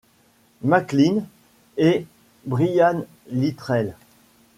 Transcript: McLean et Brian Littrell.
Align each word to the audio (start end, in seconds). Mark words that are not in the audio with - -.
McLean 0.63 1.27
et 1.77 2.07
Brian 2.47 3.05
Littrell. 3.29 3.93